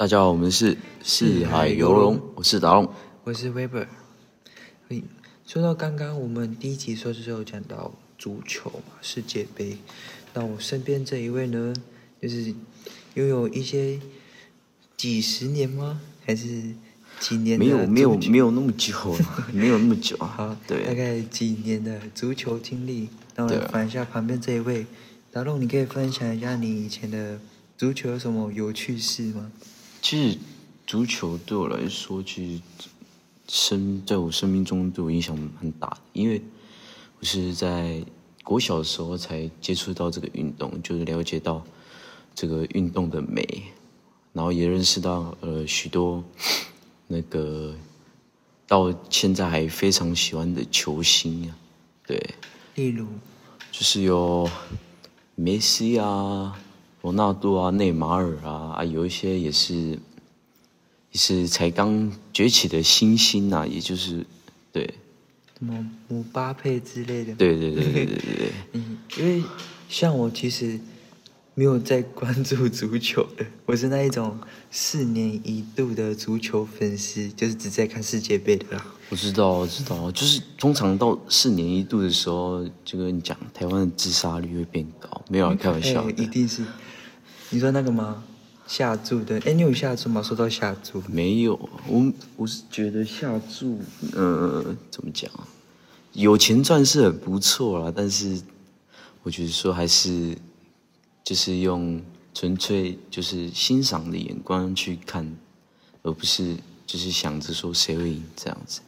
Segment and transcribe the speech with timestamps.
[0.00, 2.90] 大家好，我们是四海游龙，我是达龙。
[3.22, 3.86] 我是 Weber。
[4.88, 5.04] 嘿，
[5.44, 9.76] 说到刚刚我们第一集说的时候讲到足球嘛，世界杯。
[10.32, 11.74] 那我身边这一位呢，
[12.18, 12.54] 就是
[13.12, 14.00] 拥有一些
[14.96, 16.00] 几十年吗？
[16.24, 16.46] 还是
[17.18, 20.26] 几年的没有没有没有那么久啊， 没有那么久啊。
[20.34, 23.10] 好，大，概几年的足球经历。
[23.36, 24.86] 那我对啊来翻一下旁边这一位，
[25.30, 27.38] 达龙，你可以分享一下你以前的
[27.76, 29.52] 足球有什么有趣事吗？
[30.02, 30.38] 其实
[30.86, 32.62] 足球对我来说，其实
[33.46, 36.42] 生在我生命中对我影响很大的，因为
[37.18, 38.02] 我是在
[38.42, 41.62] 国小的时候才接触到这个运动，就是了解到
[42.34, 43.46] 这个运动的美，
[44.32, 46.24] 然后也认识到呃许多
[47.06, 47.74] 那个
[48.66, 51.56] 到现在还非常喜欢的球星啊，
[52.06, 52.34] 对。
[52.76, 53.06] 例如，
[53.70, 54.48] 就是有
[55.34, 56.58] 梅西啊、
[57.02, 59.98] 罗纳多啊、内马尔啊，啊，有一些也是也
[61.14, 64.24] 是才刚崛起的新星啊，也就是
[64.70, 64.84] 对
[65.58, 67.34] 什么姆巴佩之类的。
[67.34, 69.42] 对对对对对对对，嗯， 因为
[69.88, 70.78] 像我其实
[71.54, 74.38] 没有在关注足球的，我是那一种
[74.70, 78.86] 四年一度的足球粉丝，就是只在看世界杯的啦。
[79.08, 86.62] 我知道我知道，就是通常到四年一度的时候，就跟你讲，台湾的自杀率会变高，没有啊开玩笑哎一，定是。
[87.50, 88.24] 你说那个吗？
[88.66, 89.40] 下注的？
[89.40, 90.22] 哎，你有下注吗？
[90.22, 91.54] 说到下注，没有，
[91.88, 93.80] 我我是觉得下注，
[94.12, 95.48] 呃，怎么讲啊？
[96.12, 98.40] 有钱赚是很不错啦，但是
[99.24, 100.38] 我觉得说还是
[101.24, 102.00] 就是用
[102.32, 105.36] 纯粹就是欣赏的眼光去看，
[106.02, 106.56] 而不是
[106.86, 108.80] 就是想着说谁会赢这样子。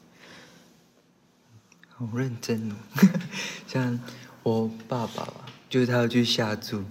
[1.88, 2.74] 好认真哦。
[3.66, 3.98] 像
[4.44, 6.82] 我爸爸吧，就是他要去下注，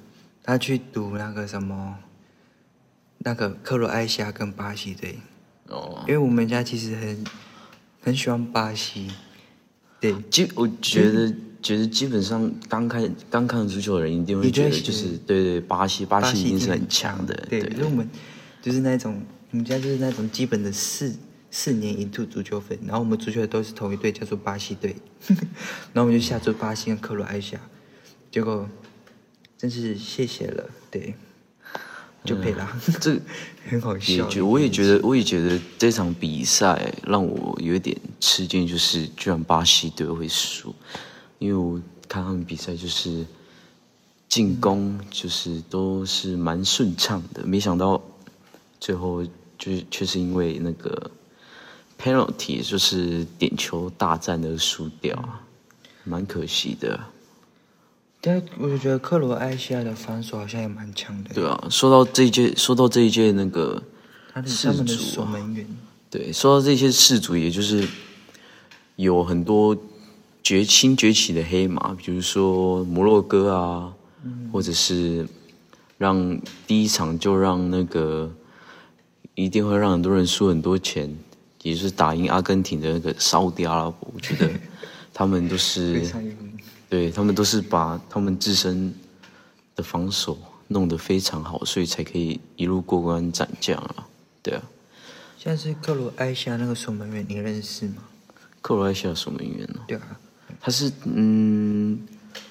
[0.43, 1.97] 他去赌那个什么，
[3.19, 5.19] 那个克罗埃西亚跟巴西队。
[5.67, 6.03] 哦。
[6.07, 7.23] 因，为我们家其实很
[8.01, 9.09] 很喜欢巴西，
[9.99, 18.09] 对，基我觉得觉得基本上刚开刚看足球的人一定会一定会觉得就是对对巴西巴西一定是很强的，对，因为我们
[18.61, 19.21] 就是那种
[19.51, 21.15] 我们家就是那种基本的四
[21.51, 24.95] 四年一度足球粉，然后我们足球都是同一队，叫做巴西队，
[25.93, 27.61] 然后我们就下注巴西跟克罗埃西亚，
[28.31, 28.67] 结果
[29.61, 31.13] 真是谢谢了，对，
[32.25, 32.67] 就赔了，
[32.99, 33.15] 这
[33.69, 40.73] 很好笑，也我也觉得，我也觉得这场比赛让我有一点吃惊，就是居然巴西队会输，
[41.37, 43.23] 因为我看他们比赛就是
[44.27, 48.01] 进攻就是都是蛮顺畅的，没想到
[48.79, 49.23] 最后
[49.59, 51.11] 就是却是因为那个
[51.99, 55.45] penalty 就是点球大战而输掉啊，
[56.03, 56.99] 蛮可惜的。
[58.23, 63.81] 但我就觉得克罗埃西亚的防守好像也蛮强的，对啊，说到这一届，说到这一届那个
[64.31, 65.65] 他的世他们的足啊守门员，
[66.07, 67.87] 对，说到这些氏族，也就是
[68.95, 69.75] 有很多
[70.43, 73.91] 崛新崛起的黑马，比如说摩洛哥啊，
[74.53, 75.27] 或者是
[75.97, 78.31] 让第一场就让那个
[79.33, 81.11] 一定会让很多人输很多钱，
[81.63, 84.47] 也就是打赢阿根廷的那个沙烏地阿拉伯，我觉得
[85.11, 86.03] 他们都是。
[86.91, 88.93] 对他们都是把他们自身
[89.77, 90.37] 的防守
[90.67, 94.05] 弄得非常好，所以才可以一路过关斩将啊，
[94.43, 94.61] 对啊。
[95.39, 98.03] 像是克罗埃西亚那个守门员，你认识吗？
[98.61, 100.19] 克罗埃西亚守门员哦，对啊，
[100.59, 102.05] 他是嗯，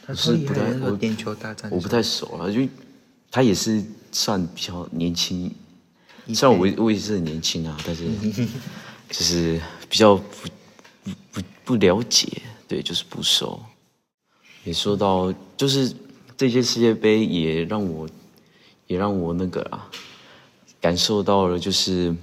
[0.06, 2.67] 他是不太我点球大战，我不太熟了，就
[3.31, 5.55] 他也是算比较年轻，
[6.33, 8.07] 虽然我我也是很年轻啊，但是
[9.11, 10.49] 就是比较不
[11.05, 13.62] 不不不了解，对，就是不熟。
[14.70, 15.92] 也说到，就是
[16.36, 18.08] 这届世界杯也让我
[18.86, 19.91] 也让我那个啊，
[20.81, 22.14] 感受到了，就是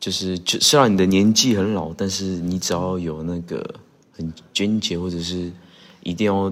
[0.00, 3.74] 就是就虽然你的年纪很老，但是你只要有那个
[4.12, 5.52] 很坚决，或者是
[6.02, 6.50] 一定要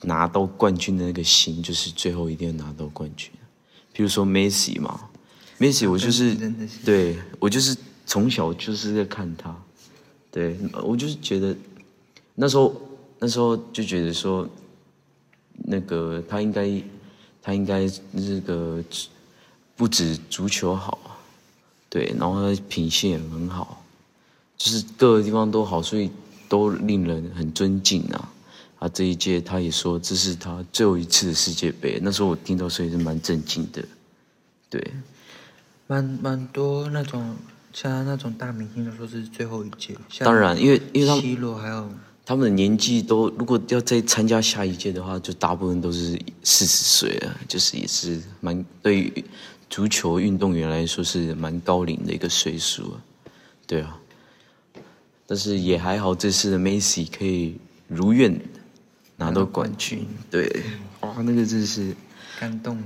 [0.00, 3.30] 拿到冠军的那个心，就是最后一定要拿到冠军。
[3.92, 5.08] 比如说梅西嘛，
[5.56, 6.34] 梅西我就是
[6.84, 9.56] 对我就是从小就是在看他，
[10.32, 11.56] 对我就是觉得
[12.34, 12.74] 那时候
[13.20, 14.48] 那时候就觉得说，
[15.54, 16.82] 那个他应该
[17.40, 18.82] 他应该那个
[19.76, 21.14] 不止足球好啊，
[21.88, 23.84] 对，然后他品性也很好，
[24.56, 26.10] 就是各个地方都好，所以
[26.48, 28.32] 都令人很尊敬啊。
[28.78, 33.84] 啊，这一届他也说这是他最后一次的世界杯，那时候我听到所以是蛮震惊的，
[34.70, 34.82] 对。
[35.86, 37.36] 蛮蛮多那种
[37.72, 41.90] 像他那种大明星都说是最后一届，像当然，因为因为他们 C 罗还有
[42.30, 49.24] 他们的年纪都如果要再参加下一届的话，就大部分都是四十岁了，就是也是蛮对于
[49.68, 53.02] 足球运动员来说是蛮高龄的一个岁数啊。
[53.66, 53.98] 对啊，
[55.26, 57.56] 但是也还好，这次的 Messi 可以
[57.88, 58.40] 如愿
[59.16, 60.06] 拿到冠军。
[60.30, 60.62] 对，
[61.00, 61.96] 哇，那个真是
[62.38, 62.80] 感动。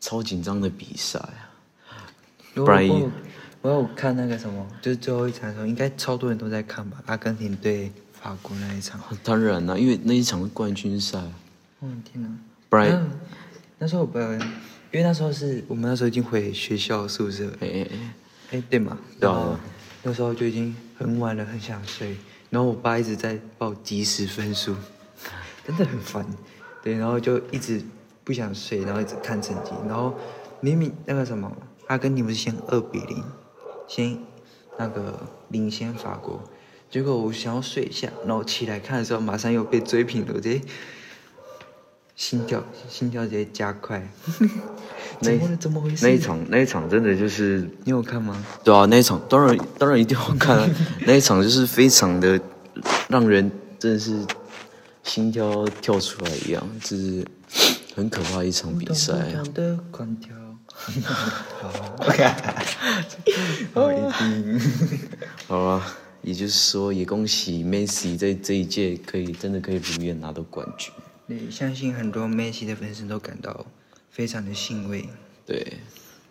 [0.00, 2.08] 超紧张的比赛啊！
[2.54, 2.88] 不然
[3.60, 7.02] 我有看那个什么，就是最后一场的时候，应该超多人都在看吧？
[7.04, 9.00] 阿根廷对法国那一场。
[9.22, 11.18] 当然啦，因为那一场是冠军赛。
[11.80, 12.28] 哦天哪！
[12.68, 13.08] 不然
[13.78, 17.46] 那时候我不，因为那时候是我们那时候已经回学校宿舍。
[17.60, 17.98] 哎哎哎，
[18.52, 18.98] 哎对嘛？
[19.18, 19.58] 对啊。
[20.02, 22.16] 那时候就已经很晚了，很想睡。
[22.50, 24.76] 然后我爸一直在报即时分数，
[25.66, 26.26] 真的很烦。
[26.82, 27.82] 对，然后就一直。
[28.22, 30.14] 不想睡，然后一直看成绩，然后
[30.60, 31.50] 明明那个什么，
[31.88, 33.24] 阿根廷不是先二比零，
[33.88, 34.16] 先
[34.78, 35.18] 那个
[35.48, 36.40] 领先法国，
[36.90, 40.60] 结果我想要睡一下，然后起来看的时候，马上又被追平了，我直接
[42.16, 44.06] 心跳心跳直接加快。
[45.22, 46.04] 怎么怎么回事？
[46.06, 48.44] 那一场那一场真的就是你有看吗？
[48.64, 50.68] 对啊，那一场当然当然一定要看啊，
[51.06, 52.40] 那一场就是非常的
[53.08, 54.18] 让人真的是
[55.04, 57.24] 心跳跳出来一样，就是。
[57.96, 59.12] 很可怕一场比赛。
[61.60, 62.24] 好，OK，
[63.74, 64.60] 好，一定。
[65.48, 70.92] 好啊，也就是说，也恭喜 Messi 在这一届可以真的可以如愿拿到冠军。
[71.26, 73.66] 对，相信很多 Messi 的粉丝都感到
[74.10, 75.08] 非常的欣慰。
[75.46, 75.74] 对，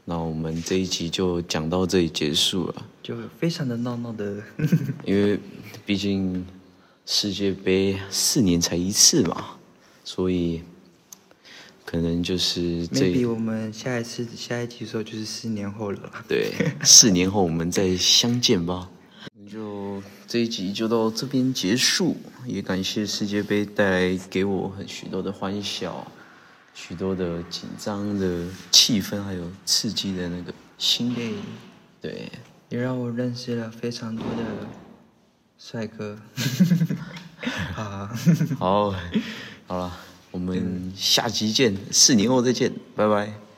[0.06, 2.86] 那我们这一集就讲到这里结束了。
[3.02, 4.44] 就非常的闹闹的，
[5.06, 5.40] 因为
[5.86, 6.46] 毕竟
[7.06, 9.58] 世界杯四年才一次嘛，
[10.04, 10.62] 所以。
[11.86, 13.12] 可能就是这。
[13.12, 16.24] 比我们下一次下一集的时候就是四年后了。
[16.28, 16.54] 对，
[16.84, 18.88] 四年后我们再相见吧。
[20.30, 22.16] 就这一集就到这边结束，
[22.46, 26.06] 也感谢世界杯带来给我很许多的欢笑，
[26.76, 31.16] 许多的紧张的气氛，还有刺激的那个心。
[32.00, 32.32] 对，
[32.70, 34.68] 也让我认识了非常多的
[35.58, 36.16] 帅哥。
[37.74, 38.08] 好，
[38.60, 38.96] 好，
[39.66, 39.98] 好了。
[40.32, 43.49] 我们下集见，四年后再见，拜拜。